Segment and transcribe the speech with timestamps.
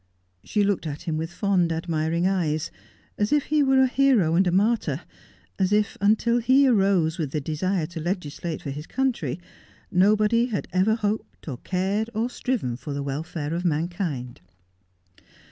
[0.43, 2.71] She looked at him with fond, admiring eyes,
[3.19, 5.01] as if he were a hero and a martyr—
[5.59, 9.39] as if, until he arose with the desire to legis late for his country,
[9.91, 14.41] nobody had ever hoped, or cared, or striven for the welfare of mankind.